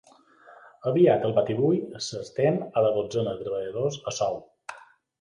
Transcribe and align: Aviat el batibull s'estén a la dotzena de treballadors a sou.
Aviat 0.91 1.27
el 1.27 1.35
batibull 1.35 1.77
s'estén 2.07 2.59
a 2.65 2.85
la 2.87 2.93
dotzena 2.99 3.39
de 3.39 3.47
treballadors 3.49 4.03
a 4.15 4.19
sou. 4.23 4.45